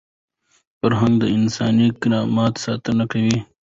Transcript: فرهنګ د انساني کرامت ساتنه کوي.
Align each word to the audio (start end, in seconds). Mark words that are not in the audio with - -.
فرهنګ 0.79 1.13
د 1.21 1.23
انساني 1.37 1.87
کرامت 2.01 2.53
ساتنه 2.65 3.03
کوي. 3.11 3.37